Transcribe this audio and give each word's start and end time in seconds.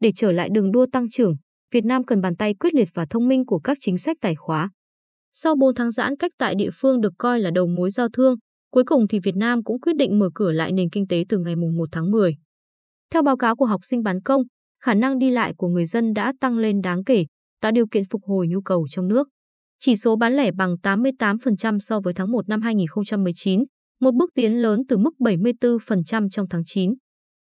để 0.00 0.12
trở 0.14 0.32
lại 0.32 0.48
đường 0.52 0.72
đua 0.72 0.86
tăng 0.92 1.08
trưởng, 1.08 1.36
Việt 1.72 1.84
Nam 1.84 2.04
cần 2.04 2.20
bàn 2.20 2.36
tay 2.36 2.54
quyết 2.54 2.74
liệt 2.74 2.88
và 2.94 3.06
thông 3.10 3.28
minh 3.28 3.46
của 3.46 3.58
các 3.58 3.76
chính 3.80 3.98
sách 3.98 4.16
tài 4.20 4.34
khóa. 4.34 4.70
Sau 5.32 5.56
4 5.56 5.74
tháng 5.74 5.90
giãn 5.90 6.16
cách 6.16 6.32
tại 6.38 6.54
địa 6.54 6.70
phương 6.74 7.00
được 7.00 7.12
coi 7.18 7.40
là 7.40 7.50
đầu 7.50 7.66
mối 7.66 7.90
giao 7.90 8.08
thương, 8.08 8.34
cuối 8.70 8.84
cùng 8.84 9.08
thì 9.08 9.20
Việt 9.20 9.36
Nam 9.36 9.64
cũng 9.64 9.80
quyết 9.80 9.96
định 9.96 10.18
mở 10.18 10.30
cửa 10.34 10.52
lại 10.52 10.72
nền 10.72 10.90
kinh 10.90 11.06
tế 11.06 11.24
từ 11.28 11.38
ngày 11.38 11.56
1 11.56 11.88
tháng 11.92 12.10
10. 12.10 12.36
Theo 13.10 13.22
báo 13.22 13.36
cáo 13.36 13.56
của 13.56 13.66
học 13.66 13.80
sinh 13.82 14.02
bán 14.02 14.22
công, 14.22 14.42
khả 14.82 14.94
năng 14.94 15.18
đi 15.18 15.30
lại 15.30 15.52
của 15.56 15.68
người 15.68 15.86
dân 15.86 16.12
đã 16.12 16.32
tăng 16.40 16.58
lên 16.58 16.80
đáng 16.80 17.04
kể, 17.04 17.24
tạo 17.60 17.72
điều 17.72 17.86
kiện 17.86 18.04
phục 18.10 18.22
hồi 18.24 18.48
nhu 18.48 18.60
cầu 18.60 18.86
trong 18.90 19.08
nước. 19.08 19.28
Chỉ 19.78 19.96
số 19.96 20.16
bán 20.16 20.36
lẻ 20.36 20.52
bằng 20.52 20.76
88% 20.82 21.78
so 21.78 22.00
với 22.00 22.14
tháng 22.14 22.30
1 22.30 22.48
năm 22.48 22.60
2019, 22.62 23.64
một 24.00 24.14
bước 24.14 24.30
tiến 24.34 24.62
lớn 24.62 24.82
từ 24.88 24.98
mức 24.98 25.10
74% 25.18 26.28
trong 26.30 26.48
tháng 26.50 26.62
9. 26.64 26.94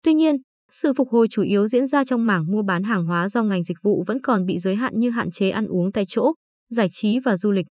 Tuy 0.02 0.14
nhiên, 0.14 0.36
sự 0.74 0.92
phục 0.96 1.08
hồi 1.10 1.26
chủ 1.30 1.42
yếu 1.42 1.66
diễn 1.66 1.86
ra 1.86 2.04
trong 2.04 2.26
mảng 2.26 2.52
mua 2.52 2.62
bán 2.62 2.82
hàng 2.82 3.06
hóa 3.06 3.28
do 3.28 3.42
ngành 3.42 3.62
dịch 3.62 3.76
vụ 3.82 4.04
vẫn 4.06 4.20
còn 4.22 4.46
bị 4.46 4.58
giới 4.58 4.76
hạn 4.76 4.98
như 4.98 5.10
hạn 5.10 5.30
chế 5.30 5.50
ăn 5.50 5.66
uống 5.66 5.92
tại 5.92 6.04
chỗ, 6.08 6.32
giải 6.70 6.88
trí 6.90 7.18
và 7.18 7.36
du 7.36 7.50
lịch. 7.50 7.66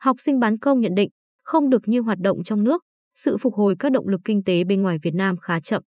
Học 0.00 0.16
sinh 0.18 0.40
bán 0.40 0.58
công 0.58 0.80
nhận 0.80 0.94
định, 0.94 1.10
không 1.42 1.70
được 1.70 1.82
như 1.88 2.00
hoạt 2.00 2.18
động 2.18 2.44
trong 2.44 2.64
nước, 2.64 2.82
sự 3.14 3.38
phục 3.38 3.54
hồi 3.54 3.76
các 3.78 3.92
động 3.92 4.08
lực 4.08 4.20
kinh 4.24 4.44
tế 4.44 4.64
bên 4.64 4.82
ngoài 4.82 4.98
Việt 5.02 5.14
Nam 5.14 5.36
khá 5.36 5.60
chậm. 5.60 5.82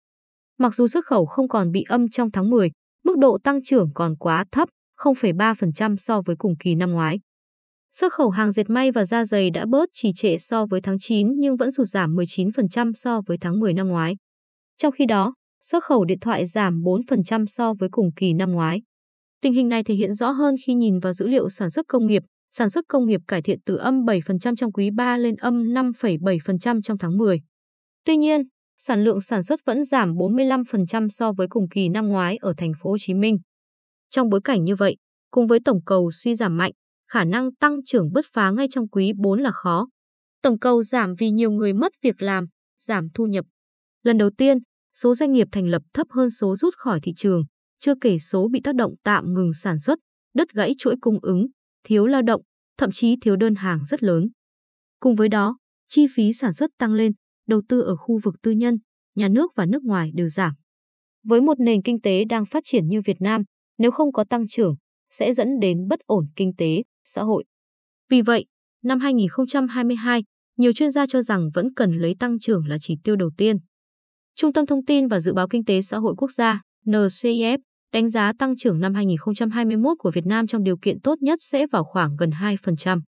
Mặc 0.59 0.75
dù 0.75 0.89
xuất 0.89 1.07
khẩu 1.07 1.27
không 1.27 1.49
còn 1.49 1.71
bị 1.71 1.85
âm 1.89 2.09
trong 2.09 2.31
tháng 2.31 2.51
10, 2.51 2.71
mức 3.05 3.19
độ 3.19 3.39
tăng 3.45 3.63
trưởng 3.63 3.89
còn 3.95 4.17
quá 4.17 4.45
thấp, 4.53 4.69
0,3% 4.99 5.97
so 5.97 6.23
với 6.27 6.37
cùng 6.37 6.55
kỳ 6.59 6.75
năm 6.75 6.91
ngoái. 6.91 7.21
Xuất 7.93 8.13
khẩu 8.13 8.31
hàng 8.31 8.53
dệt 8.53 8.71
may 8.71 8.91
và 8.91 9.05
da 9.05 9.25
giày 9.25 9.51
đã 9.51 9.67
bớt 9.67 9.89
trì 9.93 10.13
trệ 10.13 10.39
so 10.39 10.67
với 10.67 10.81
tháng 10.81 10.97
9 11.01 11.29
nhưng 11.39 11.57
vẫn 11.57 11.71
sụt 11.71 11.87
giảm 11.87 12.15
19% 12.15 12.93
so 12.95 13.21
với 13.27 13.39
tháng 13.41 13.61
10 13.61 13.75
năm 13.75 13.89
ngoái. 13.89 14.17
Trong 14.77 14.93
khi 14.93 15.07
đó, 15.07 15.35
xuất 15.63 15.85
khẩu 15.85 16.05
điện 16.05 16.19
thoại 16.21 16.47
giảm 16.47 16.83
4% 16.83 17.47
so 17.47 17.75
với 17.75 17.89
cùng 17.93 18.11
kỳ 18.17 18.33
năm 18.33 18.53
ngoái. 18.53 18.83
Tình 19.41 19.53
hình 19.53 19.69
này 19.69 19.85
thể 19.85 19.95
hiện 19.95 20.13
rõ 20.13 20.31
hơn 20.31 20.55
khi 20.67 20.75
nhìn 20.75 20.99
vào 20.99 21.13
dữ 21.13 21.27
liệu 21.27 21.49
sản 21.49 21.71
xuất 21.71 21.87
công 21.89 22.07
nghiệp. 22.07 22.23
Sản 22.51 22.71
xuất 22.71 22.85
công 22.89 23.07
nghiệp 23.07 23.21
cải 23.29 23.43
thiện 23.43 23.59
từ 23.67 23.77
âm 23.77 23.95
7% 24.05 24.57
trong 24.57 24.73
quý 24.73 24.91
3 24.91 25.17
lên 25.17 25.37
âm 25.37 25.55
5,7% 25.55 26.81
trong 26.83 26.99
tháng 26.99 27.17
10. 27.17 27.41
Tuy 28.05 28.17
nhiên, 28.17 28.43
sản 28.77 29.05
lượng 29.05 29.21
sản 29.21 29.43
xuất 29.43 29.61
vẫn 29.67 29.85
giảm 29.85 30.13
45% 30.13 31.09
so 31.09 31.33
với 31.33 31.47
cùng 31.51 31.69
kỳ 31.69 31.89
năm 31.89 32.09
ngoái 32.09 32.37
ở 32.37 32.55
thành 32.57 32.73
phố 32.83 32.91
Hồ 32.91 32.97
Chí 33.01 33.15
Minh. 33.15 33.39
Trong 34.11 34.29
bối 34.29 34.41
cảnh 34.45 34.65
như 34.65 34.77
vậy, 34.77 34.97
cùng 35.31 35.47
với 35.47 35.59
tổng 35.65 35.85
cầu 35.87 36.11
suy 36.11 36.35
giảm 36.35 36.57
mạnh, 36.57 36.73
khả 37.11 37.25
năng 37.25 37.55
tăng 37.55 37.77
trưởng 37.85 38.13
bứt 38.13 38.25
phá 38.33 38.51
ngay 38.51 38.67
trong 38.71 38.89
quý 38.89 39.13
4 39.17 39.41
là 39.41 39.51
khó. 39.51 39.89
Tổng 40.43 40.59
cầu 40.59 40.83
giảm 40.83 41.15
vì 41.19 41.31
nhiều 41.31 41.51
người 41.51 41.73
mất 41.73 41.93
việc 42.03 42.23
làm, 42.23 42.47
giảm 42.79 43.09
thu 43.15 43.27
nhập. 43.27 43.45
Lần 44.03 44.19
đầu 44.19 44.31
tiên, 44.39 44.59
số 44.95 45.15
doanh 45.15 45.33
nghiệp 45.33 45.49
thành 45.53 45.67
lập 45.67 45.83
thấp 45.95 46.07
hơn 46.11 46.31
số 46.31 46.57
rút 46.57 46.75
khỏi 46.77 47.01
thị 47.01 47.13
trường, 47.17 47.45
chưa 47.79 47.95
kể 48.01 48.19
số 48.19 48.49
bị 48.49 48.61
tác 48.65 48.75
động 48.75 48.95
tạm 49.05 49.35
ngừng 49.35 49.53
sản 49.53 49.79
xuất, 49.79 49.99
đứt 50.35 50.53
gãy 50.53 50.75
chuỗi 50.79 50.95
cung 51.01 51.19
ứng, 51.23 51.47
thiếu 51.85 52.07
lao 52.07 52.23
động, 52.23 52.43
thậm 52.79 52.91
chí 52.93 53.17
thiếu 53.21 53.37
đơn 53.37 53.55
hàng 53.55 53.85
rất 53.85 54.03
lớn. 54.03 54.29
Cùng 55.01 55.15
với 55.15 55.29
đó, 55.29 55.59
chi 55.89 56.07
phí 56.15 56.33
sản 56.33 56.53
xuất 56.53 56.71
tăng 56.79 56.93
lên, 56.93 57.13
đầu 57.47 57.63
tư 57.69 57.81
ở 57.81 57.97
khu 57.97 58.21
vực 58.23 58.35
tư 58.43 58.51
nhân, 58.51 58.79
nhà 59.15 59.29
nước 59.29 59.53
và 59.57 59.67
nước 59.67 59.83
ngoài 59.83 60.11
đều 60.15 60.29
giảm. 60.29 60.53
Với 61.25 61.41
một 61.41 61.61
nền 61.61 61.83
kinh 61.83 62.01
tế 62.01 62.25
đang 62.25 62.47
phát 62.47 62.63
triển 62.67 62.89
như 62.89 63.01
Việt 63.05 63.21
Nam, 63.21 63.43
nếu 63.79 63.91
không 63.91 64.13
có 64.13 64.25
tăng 64.25 64.47
trưởng, 64.49 64.75
sẽ 65.11 65.33
dẫn 65.33 65.49
đến 65.61 65.89
bất 65.89 66.01
ổn 66.01 66.27
kinh 66.37 66.53
tế, 66.57 66.83
xã 67.05 67.23
hội. 67.23 67.45
Vì 68.11 68.23
vậy, 68.23 68.47
năm 68.83 69.01
2022, 69.01 70.25
nhiều 70.57 70.73
chuyên 70.73 70.91
gia 70.91 71.07
cho 71.07 71.23
rằng 71.23 71.51
vẫn 71.55 71.75
cần 71.75 71.93
lấy 71.93 72.15
tăng 72.19 72.39
trưởng 72.39 72.67
là 72.67 72.77
chỉ 72.81 72.97
tiêu 73.05 73.17
đầu 73.17 73.31
tiên. 73.37 73.57
Trung 74.37 74.53
tâm 74.53 74.67
Thông 74.67 74.85
tin 74.85 75.09
và 75.09 75.21
Dự 75.21 75.35
báo 75.35 75.49
Kinh 75.49 75.65
tế 75.65 75.83
Xã 75.83 75.99
hội 75.99 76.15
Quốc 76.17 76.31
gia 76.31 76.61
NCIF 76.87 77.59
đánh 77.93 78.09
giá 78.09 78.33
tăng 78.39 78.57
trưởng 78.57 78.81
năm 78.81 78.95
2021 78.95 79.99
của 79.99 80.11
Việt 80.11 80.27
Nam 80.27 80.47
trong 80.47 80.63
điều 80.63 80.77
kiện 80.77 81.01
tốt 81.01 81.15
nhất 81.21 81.39
sẽ 81.43 81.67
vào 81.67 81.85
khoảng 81.85 82.17
gần 82.17 82.31
2%. 82.31 83.01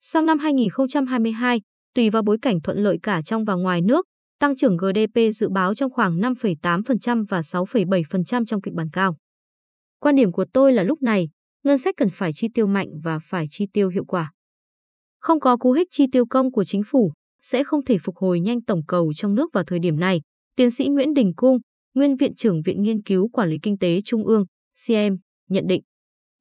Sau 0.00 0.22
năm 0.22 0.38
2022, 0.38 1.60
tùy 1.94 2.10
vào 2.10 2.22
bối 2.22 2.38
cảnh 2.42 2.60
thuận 2.60 2.78
lợi 2.78 2.98
cả 3.02 3.22
trong 3.22 3.44
và 3.44 3.54
ngoài 3.54 3.80
nước, 3.82 4.06
tăng 4.40 4.56
trưởng 4.56 4.76
GDP 4.76 5.20
dự 5.34 5.48
báo 5.48 5.74
trong 5.74 5.90
khoảng 5.90 6.20
5,8% 6.20 7.24
và 7.28 7.40
6,7% 7.40 8.44
trong 8.44 8.60
kịch 8.60 8.74
bản 8.74 8.88
cao. 8.92 9.16
Quan 10.00 10.16
điểm 10.16 10.32
của 10.32 10.44
tôi 10.52 10.72
là 10.72 10.82
lúc 10.82 11.02
này, 11.02 11.28
ngân 11.64 11.78
sách 11.78 11.94
cần 11.96 12.08
phải 12.10 12.32
chi 12.32 12.48
tiêu 12.54 12.66
mạnh 12.66 12.88
và 13.02 13.18
phải 13.18 13.46
chi 13.50 13.66
tiêu 13.72 13.88
hiệu 13.88 14.04
quả. 14.04 14.32
Không 15.20 15.40
có 15.40 15.56
cú 15.56 15.72
hích 15.72 15.88
chi 15.90 16.06
tiêu 16.12 16.26
công 16.26 16.52
của 16.52 16.64
chính 16.64 16.82
phủ, 16.86 17.12
sẽ 17.42 17.64
không 17.64 17.84
thể 17.84 17.98
phục 17.98 18.16
hồi 18.16 18.40
nhanh 18.40 18.62
tổng 18.62 18.82
cầu 18.88 19.12
trong 19.16 19.34
nước 19.34 19.52
vào 19.52 19.64
thời 19.64 19.78
điểm 19.78 20.00
này, 20.00 20.20
tiến 20.56 20.70
sĩ 20.70 20.88
Nguyễn 20.88 21.14
Đình 21.14 21.32
Cung, 21.36 21.58
nguyên 21.94 22.16
viện 22.16 22.34
trưởng 22.34 22.62
Viện 22.62 22.82
Nghiên 22.82 23.02
cứu 23.02 23.28
Quản 23.28 23.50
lý 23.50 23.58
Kinh 23.62 23.78
tế 23.78 24.00
Trung 24.04 24.26
ương, 24.26 24.44
CM, 24.86 25.14
nhận 25.50 25.66
định. 25.66 25.82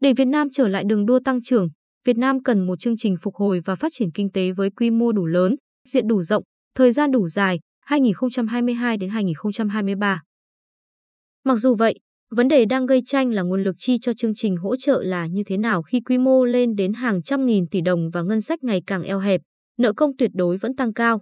Để 0.02 0.14
Việt 0.14 0.26
Nam 0.26 0.48
trở 0.52 0.68
lại 0.68 0.84
đường 0.88 1.06
đua 1.06 1.20
tăng 1.20 1.42
trưởng, 1.42 1.68
Việt 2.06 2.18
Nam 2.18 2.44
cần 2.44 2.68
một 2.68 2.80
chương 2.80 2.98
trình 2.98 3.16
phục 3.22 3.36
hồi 3.36 3.62
và 3.66 3.76
phát 3.76 3.92
triển 3.92 4.12
kinh 4.12 4.32
tế 4.32 4.52
với 4.52 4.70
quy 4.70 4.90
mô 4.90 5.12
đủ 5.12 5.26
lớn, 5.26 5.56
diện 5.88 6.08
đủ 6.08 6.22
rộng, 6.22 6.44
thời 6.76 6.92
gian 6.92 7.12
đủ 7.12 7.28
dài, 7.28 7.60
2022 7.82 8.98
đến 8.98 9.10
2023. 9.10 10.22
Mặc 11.44 11.56
dù 11.56 11.76
vậy, 11.76 12.00
vấn 12.32 12.48
đề 12.48 12.66
đang 12.66 12.86
gây 12.86 13.02
tranh 13.06 13.32
là 13.32 13.42
nguồn 13.42 13.64
lực 13.64 13.76
chi 13.78 13.98
cho 14.02 14.14
chương 14.14 14.34
trình 14.36 14.58
hỗ 14.58 14.76
trợ 14.76 15.04
là 15.04 15.28
như 15.28 15.44
thế 15.46 15.58
nào 15.58 15.82
khi 15.82 16.02
quy 16.02 16.18
mô 16.18 16.46
lên 16.46 16.76
đến 16.76 16.94
hàng 16.94 17.22
trăm 17.22 17.46
nghìn 17.46 17.68
tỷ 17.68 17.82
đồng 17.82 18.10
và 18.10 18.22
ngân 18.22 18.42
sách 18.42 18.64
ngày 18.64 18.82
càng 18.88 19.04
eo 19.04 19.20
hẹp, 19.20 19.42
nợ 19.78 19.94
công 19.94 20.18
tuyệt 20.18 20.32
đối 20.34 20.58
vẫn 20.58 20.76
tăng 20.76 20.94
cao. 20.94 21.22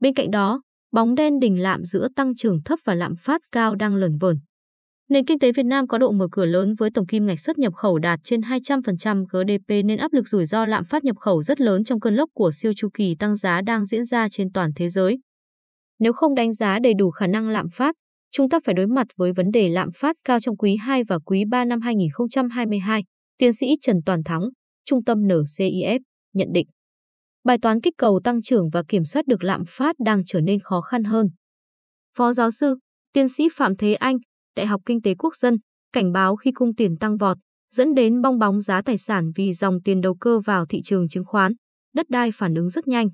Bên 0.00 0.14
cạnh 0.14 0.30
đó, 0.30 0.62
bóng 0.94 1.14
đen 1.14 1.38
đỉnh 1.38 1.62
lạm 1.62 1.84
giữa 1.84 2.08
tăng 2.16 2.34
trưởng 2.34 2.62
thấp 2.62 2.78
và 2.84 2.94
lạm 2.94 3.16
phát 3.16 3.40
cao 3.52 3.74
đang 3.74 3.94
lẩn 3.94 4.18
vẩn. 4.18 4.36
Nền 5.08 5.24
kinh 5.24 5.38
tế 5.38 5.52
Việt 5.52 5.62
Nam 5.62 5.86
có 5.86 5.98
độ 5.98 6.12
mở 6.12 6.28
cửa 6.32 6.46
lớn 6.46 6.74
với 6.74 6.90
tổng 6.94 7.06
kim 7.06 7.26
ngạch 7.26 7.40
xuất 7.40 7.58
nhập 7.58 7.74
khẩu 7.74 7.98
đạt 7.98 8.20
trên 8.24 8.40
200% 8.40 9.24
GDP 9.24 9.84
nên 9.84 9.98
áp 9.98 10.12
lực 10.12 10.28
rủi 10.28 10.46
ro 10.46 10.66
lạm 10.66 10.84
phát 10.84 11.04
nhập 11.04 11.16
khẩu 11.20 11.42
rất 11.42 11.60
lớn 11.60 11.84
trong 11.84 12.00
cơn 12.00 12.14
lốc 12.14 12.30
của 12.34 12.50
siêu 12.52 12.72
chu 12.76 12.88
kỳ 12.94 13.14
tăng 13.18 13.36
giá 13.36 13.60
đang 13.60 13.86
diễn 13.86 14.04
ra 14.04 14.28
trên 14.28 14.52
toàn 14.52 14.70
thế 14.76 14.88
giới. 14.88 15.18
Nếu 15.98 16.12
không 16.12 16.34
đánh 16.34 16.52
giá 16.52 16.78
đầy 16.78 16.94
đủ 16.98 17.10
khả 17.10 17.26
năng 17.26 17.48
lạm 17.48 17.66
phát, 17.72 17.94
chúng 18.32 18.48
ta 18.48 18.58
phải 18.64 18.74
đối 18.74 18.86
mặt 18.86 19.06
với 19.16 19.32
vấn 19.32 19.50
đề 19.50 19.68
lạm 19.68 19.88
phát 19.94 20.16
cao 20.24 20.40
trong 20.40 20.56
quý 20.56 20.76
2 20.76 21.02
và 21.08 21.18
quý 21.24 21.44
3 21.50 21.64
năm 21.64 21.80
2022, 21.80 23.04
tiến 23.38 23.52
sĩ 23.52 23.66
Trần 23.80 23.96
Toàn 24.06 24.22
Thắng, 24.24 24.42
Trung 24.84 25.04
tâm 25.04 25.18
NCIF, 25.18 26.00
nhận 26.34 26.48
định. 26.52 26.66
Bài 27.44 27.58
toán 27.62 27.80
kích 27.80 27.94
cầu 27.98 28.20
tăng 28.24 28.42
trưởng 28.42 28.70
và 28.70 28.82
kiểm 28.88 29.04
soát 29.04 29.26
được 29.26 29.44
lạm 29.44 29.62
phát 29.68 29.96
đang 30.04 30.22
trở 30.26 30.40
nên 30.40 30.60
khó 30.60 30.80
khăn 30.80 31.04
hơn. 31.04 31.26
Phó 32.16 32.32
giáo 32.32 32.50
sư, 32.50 32.76
tiến 33.12 33.28
sĩ 33.28 33.48
Phạm 33.52 33.76
Thế 33.76 33.94
Anh, 33.94 34.16
Đại 34.56 34.66
học 34.66 34.80
Kinh 34.86 35.02
tế 35.02 35.14
Quốc 35.14 35.36
dân, 35.36 35.56
cảnh 35.92 36.12
báo 36.12 36.36
khi 36.36 36.52
cung 36.52 36.74
tiền 36.74 36.96
tăng 36.96 37.16
vọt, 37.16 37.36
dẫn 37.70 37.94
đến 37.94 38.22
bong 38.22 38.38
bóng 38.38 38.60
giá 38.60 38.82
tài 38.82 38.98
sản 38.98 39.30
vì 39.36 39.52
dòng 39.52 39.82
tiền 39.84 40.00
đầu 40.00 40.16
cơ 40.20 40.40
vào 40.40 40.66
thị 40.66 40.80
trường 40.84 41.08
chứng 41.08 41.24
khoán, 41.24 41.52
đất 41.94 42.06
đai 42.08 42.30
phản 42.34 42.54
ứng 42.54 42.68
rất 42.68 42.86
nhanh. 42.86 43.08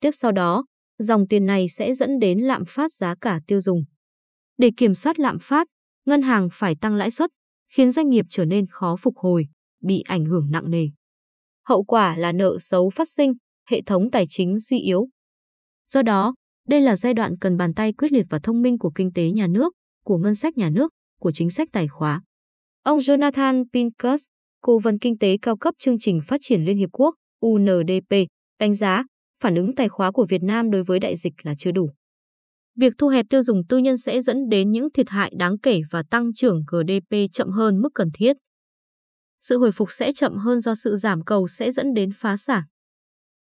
Tiếp 0.00 0.10
sau 0.12 0.32
đó, 0.32 0.64
dòng 0.98 1.28
tiền 1.28 1.46
này 1.46 1.68
sẽ 1.68 1.94
dẫn 1.94 2.18
đến 2.18 2.38
lạm 2.38 2.62
phát 2.68 2.92
giá 2.92 3.14
cả 3.20 3.40
tiêu 3.46 3.60
dùng. 3.60 3.84
Để 4.58 4.70
kiểm 4.76 4.94
soát 4.94 5.18
lạm 5.18 5.38
phát, 5.40 5.66
ngân 6.06 6.22
hàng 6.22 6.48
phải 6.52 6.74
tăng 6.80 6.94
lãi 6.94 7.10
suất, 7.10 7.30
khiến 7.72 7.90
doanh 7.90 8.08
nghiệp 8.08 8.26
trở 8.30 8.44
nên 8.44 8.66
khó 8.66 8.96
phục 8.96 9.16
hồi, 9.16 9.46
bị 9.82 10.00
ảnh 10.00 10.24
hưởng 10.24 10.50
nặng 10.50 10.70
nề. 10.70 10.86
Hậu 11.68 11.84
quả 11.84 12.16
là 12.16 12.32
nợ 12.32 12.58
xấu 12.58 12.90
phát 12.90 13.08
sinh, 13.08 13.32
hệ 13.70 13.82
thống 13.82 14.10
tài 14.10 14.24
chính 14.28 14.60
suy 14.60 14.78
yếu. 14.78 15.08
Do 15.88 16.02
đó, 16.02 16.34
đây 16.68 16.80
là 16.80 16.96
giai 16.96 17.14
đoạn 17.14 17.38
cần 17.40 17.56
bàn 17.56 17.74
tay 17.74 17.92
quyết 17.92 18.12
liệt 18.12 18.26
và 18.30 18.38
thông 18.42 18.62
minh 18.62 18.78
của 18.78 18.90
kinh 18.94 19.12
tế 19.12 19.30
nhà 19.30 19.46
nước, 19.46 19.72
của 20.04 20.18
ngân 20.18 20.34
sách 20.34 20.56
nhà 20.56 20.70
nước, 20.70 20.92
của 21.20 21.32
chính 21.32 21.50
sách 21.50 21.68
tài 21.72 21.88
khóa. 21.88 22.22
Ông 22.82 22.98
Jonathan 22.98 23.64
Pincus, 23.72 24.24
cố 24.62 24.78
vấn 24.78 24.98
kinh 24.98 25.18
tế 25.18 25.36
cao 25.42 25.56
cấp 25.56 25.74
chương 25.78 25.98
trình 25.98 26.20
phát 26.26 26.40
triển 26.40 26.64
Liên 26.64 26.76
Hiệp 26.76 26.90
Quốc 26.92 27.14
UNDP, 27.40 28.14
đánh 28.60 28.74
giá 28.74 29.04
phản 29.42 29.54
ứng 29.54 29.74
tài 29.74 29.88
khóa 29.88 30.10
của 30.12 30.26
Việt 30.28 30.42
Nam 30.42 30.70
đối 30.70 30.84
với 30.84 30.98
đại 30.98 31.16
dịch 31.16 31.32
là 31.42 31.54
chưa 31.58 31.72
đủ. 31.72 31.90
Việc 32.76 32.92
thu 32.98 33.08
hẹp 33.08 33.26
tiêu 33.30 33.42
dùng 33.42 33.66
tư 33.68 33.78
nhân 33.78 33.96
sẽ 33.96 34.20
dẫn 34.20 34.48
đến 34.48 34.70
những 34.70 34.88
thiệt 34.94 35.08
hại 35.08 35.32
đáng 35.38 35.58
kể 35.58 35.80
và 35.90 36.02
tăng 36.10 36.34
trưởng 36.34 36.62
GDP 36.66 37.16
chậm 37.32 37.50
hơn 37.50 37.82
mức 37.82 37.88
cần 37.94 38.08
thiết. 38.14 38.36
Sự 39.48 39.58
hồi 39.58 39.72
phục 39.72 39.90
sẽ 39.90 40.12
chậm 40.12 40.36
hơn 40.36 40.60
do 40.60 40.74
sự 40.74 40.96
giảm 40.96 41.24
cầu 41.24 41.48
sẽ 41.48 41.70
dẫn 41.70 41.94
đến 41.94 42.10
phá 42.16 42.36
sản. 42.36 42.62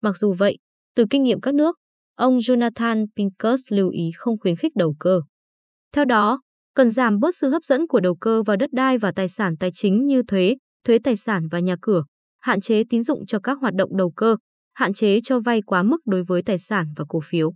Mặc 0.02 0.18
dù 0.18 0.34
vậy, 0.34 0.58
từ 0.96 1.06
kinh 1.10 1.24
nghiệm 1.24 1.42
các 1.42 1.54
nước, 1.54 1.78
ông 2.16 2.38
Jonathan 2.38 3.06
Pincus 3.16 3.62
lưu 3.70 3.90
ý 3.90 4.12
không 4.16 4.40
khuyến 4.40 4.56
khích 4.56 4.76
đầu 4.76 4.96
cơ. 5.00 5.22
Theo 5.92 6.06
đó, 6.06 6.42
cần 6.76 6.90
giảm 6.90 7.20
bớt 7.20 7.36
sự 7.36 7.50
hấp 7.50 7.64
dẫn 7.64 7.88
của 7.88 8.00
đầu 8.00 8.16
cơ 8.16 8.44
vào 8.44 8.58
đất 8.58 8.70
đai 8.74 8.98
và 8.98 9.12
tài 9.12 9.28
sản 9.28 9.58
tài 9.60 9.70
chính 9.74 10.06
như 10.06 10.24
thuế, 10.28 10.56
thuế 10.84 11.00
tài 11.04 11.16
sản 11.16 11.48
và 11.52 11.60
nhà 11.60 11.76
cửa, 11.82 12.04
hạn 12.40 12.62
chế 12.62 12.84
tín 12.90 13.04
dụng 13.04 13.26
cho 13.26 13.40
các 13.40 13.58
hoạt 13.62 13.74
động 13.74 13.98
đầu 13.98 14.12
cơ, 14.12 14.36
hạn 14.74 14.94
chế 14.94 15.20
cho 15.24 15.40
vay 15.40 15.62
quá 15.62 15.84
mức 15.84 16.02
đối 16.06 16.24
với 16.24 16.42
tài 16.42 16.58
sản 16.58 16.94
và 16.96 17.06
cổ 17.10 17.20
phiếu. 17.24 17.54